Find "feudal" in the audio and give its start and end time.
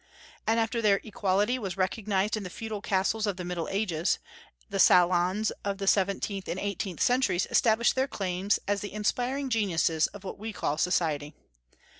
2.49-2.81